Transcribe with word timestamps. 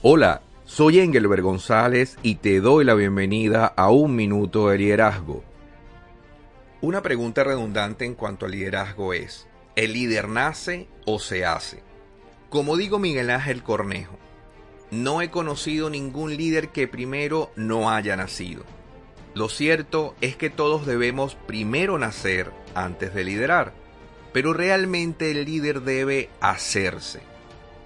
Hola, 0.00 0.42
soy 0.64 1.00
Engelbert 1.00 1.42
González 1.42 2.18
y 2.22 2.36
te 2.36 2.60
doy 2.60 2.84
la 2.84 2.94
bienvenida 2.94 3.66
a 3.66 3.90
Un 3.90 4.14
Minuto 4.14 4.68
de 4.68 4.78
Liderazgo. 4.78 5.42
Una 6.80 7.02
pregunta 7.02 7.42
redundante 7.42 8.04
en 8.04 8.14
cuanto 8.14 8.46
al 8.46 8.52
liderazgo 8.52 9.12
es, 9.12 9.48
¿el 9.74 9.94
líder 9.94 10.28
nace 10.28 10.86
o 11.04 11.18
se 11.18 11.44
hace? 11.44 11.82
Como 12.48 12.76
digo 12.76 13.00
Miguel 13.00 13.28
Ángel 13.28 13.64
Cornejo, 13.64 14.16
no 14.92 15.20
he 15.20 15.30
conocido 15.30 15.90
ningún 15.90 16.36
líder 16.36 16.68
que 16.68 16.86
primero 16.86 17.50
no 17.56 17.90
haya 17.90 18.14
nacido. 18.14 18.62
Lo 19.34 19.48
cierto 19.48 20.14
es 20.20 20.36
que 20.36 20.48
todos 20.48 20.86
debemos 20.86 21.34
primero 21.34 21.98
nacer 21.98 22.52
antes 22.76 23.14
de 23.14 23.24
liderar, 23.24 23.72
pero 24.32 24.52
realmente 24.52 25.32
el 25.32 25.44
líder 25.44 25.82
debe 25.82 26.30
hacerse. 26.40 27.27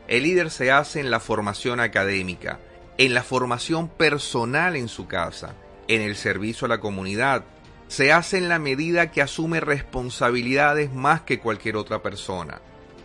El 0.08 0.24
líder 0.24 0.50
se 0.50 0.70
hace 0.70 1.00
en 1.00 1.10
la 1.10 1.20
formación 1.20 1.80
académica, 1.80 2.58
en 2.98 3.14
la 3.14 3.22
formación 3.22 3.88
personal 3.88 4.76
en 4.76 4.88
su 4.88 5.06
casa, 5.06 5.54
en 5.88 6.02
el 6.02 6.16
servicio 6.16 6.66
a 6.66 6.68
la 6.68 6.80
comunidad. 6.80 7.44
Se 7.88 8.12
hace 8.12 8.38
en 8.38 8.48
la 8.48 8.58
medida 8.58 9.10
que 9.10 9.22
asume 9.22 9.60
responsabilidades 9.60 10.92
más 10.92 11.22
que 11.22 11.38
cualquier 11.38 11.76
otra 11.76 12.02
persona. 12.02 12.60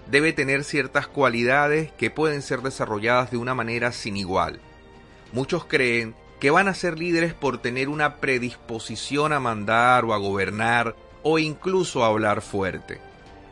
Debe 0.10 0.34
tener 0.34 0.64
ciertas 0.64 1.08
cualidades 1.08 1.92
que 1.94 2.10
pueden 2.10 2.42
ser 2.42 2.62
desarrolladas 2.62 3.30
de 3.30 3.38
una 3.38 3.54
manera 3.54 3.92
sin 3.92 4.18
igual. 4.18 4.60
Muchos 5.34 5.66
creen 5.66 6.16
que 6.40 6.52
van 6.52 6.68
a 6.68 6.74
ser 6.74 6.98
líderes 6.98 7.34
por 7.34 7.62
tener 7.62 7.90
una 7.90 8.18
predisposición 8.18 9.34
a 9.34 9.40
mandar 9.40 10.06
o 10.06 10.14
a 10.14 10.18
gobernar 10.18 10.96
o 11.24 11.40
incluso 11.40 12.04
a 12.04 12.08
hablar 12.08 12.42
fuerte. 12.42 13.00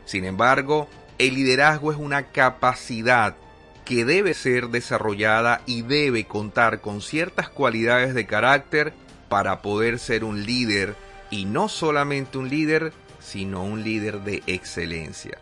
Sin 0.04 0.24
embargo, 0.24 0.88
el 1.18 1.34
liderazgo 1.34 1.92
es 1.92 1.98
una 1.98 2.24
capacidad 2.24 3.36
que 3.84 4.04
debe 4.04 4.34
ser 4.34 4.68
desarrollada 4.68 5.62
y 5.64 5.82
debe 5.82 6.24
contar 6.24 6.80
con 6.80 7.00
ciertas 7.00 7.48
cualidades 7.48 8.14
de 8.14 8.26
carácter 8.26 8.92
para 9.28 9.62
poder 9.62 9.98
ser 9.98 10.24
un 10.24 10.44
líder 10.44 10.94
y 11.30 11.44
no 11.44 11.68
solamente 11.68 12.38
un 12.38 12.48
líder, 12.48 12.92
sino 13.20 13.62
un 13.62 13.82
líder 13.82 14.20
de 14.20 14.42
excelencia. 14.46 15.38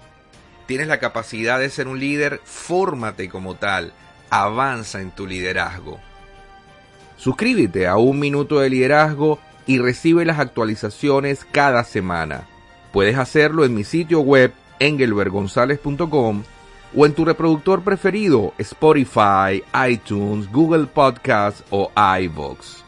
Tienes 0.67 0.89
la 0.89 0.99
capacidad 0.99 1.59
de 1.59 1.71
ser 1.71 1.89
un 1.89 1.99
líder, 1.99 2.41
fórmate 2.45 3.29
como 3.29 3.55
tal, 3.57 3.93
avanza 4.31 5.01
en 5.01 5.11
tu 5.11 5.27
liderazgo. 5.27 6.01
Suscríbete 7.17 7.87
a 7.87 7.97
Un 7.97 8.19
Minuto 8.19 8.61
de 8.61 8.71
Liderazgo 8.71 9.39
y 9.67 9.79
recibe 9.79 10.25
las 10.25 10.39
actualizaciones 10.39 11.47
cada 11.51 11.85
semana. 11.85 12.47
Puedes 12.93 13.19
hacerlo 13.19 13.65
en 13.65 13.75
mi 13.75 13.85
sitio 13.85 14.21
web 14.21 14.53
engelbergonzalez.com 14.79 16.43
o 16.97 17.07
en 17.07 17.13
tu 17.13 17.25
reproductor 17.25 17.83
preferido, 17.83 18.53
Spotify, 18.59 19.63
iTunes, 19.91 20.51
Google 20.51 20.87
Podcasts 20.87 21.65
o 21.71 21.91
iVoox. 22.21 22.85